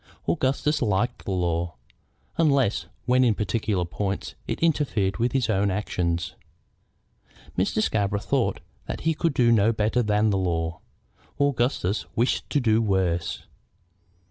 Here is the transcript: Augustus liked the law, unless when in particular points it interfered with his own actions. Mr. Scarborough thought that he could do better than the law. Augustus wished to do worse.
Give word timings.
Augustus 0.27 0.81
liked 0.81 1.25
the 1.25 1.31
law, 1.31 1.75
unless 2.35 2.87
when 3.05 3.23
in 3.23 3.35
particular 3.35 3.85
points 3.85 4.33
it 4.47 4.59
interfered 4.59 5.17
with 5.17 5.31
his 5.33 5.47
own 5.47 5.69
actions. 5.69 6.33
Mr. 7.55 7.83
Scarborough 7.83 8.17
thought 8.19 8.61
that 8.87 9.01
he 9.01 9.13
could 9.13 9.35
do 9.35 9.71
better 9.73 10.01
than 10.01 10.31
the 10.31 10.39
law. 10.39 10.79
Augustus 11.39 12.07
wished 12.15 12.49
to 12.49 12.59
do 12.59 12.81
worse. 12.81 13.43